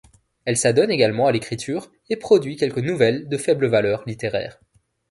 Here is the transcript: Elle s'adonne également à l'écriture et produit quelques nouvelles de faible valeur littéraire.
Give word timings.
Elle 0.45 0.57
s'adonne 0.57 0.89
également 0.89 1.27
à 1.27 1.31
l'écriture 1.31 1.91
et 2.09 2.15
produit 2.15 2.55
quelques 2.55 2.79
nouvelles 2.79 3.29
de 3.29 3.37
faible 3.37 3.67
valeur 3.67 4.03
littéraire. 4.07 4.59